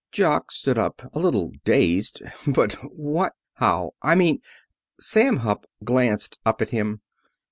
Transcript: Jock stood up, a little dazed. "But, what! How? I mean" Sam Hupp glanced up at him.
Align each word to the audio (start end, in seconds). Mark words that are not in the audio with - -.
Jock 0.11 0.51
stood 0.51 0.79
up, 0.79 1.03
a 1.13 1.19
little 1.19 1.51
dazed. 1.63 2.23
"But, 2.47 2.73
what! 2.91 3.33
How? 3.57 3.91
I 4.01 4.15
mean" 4.15 4.39
Sam 5.09 5.37
Hupp 5.45 5.67
glanced 5.83 6.39
up 6.43 6.59
at 6.59 6.71
him. 6.71 7.01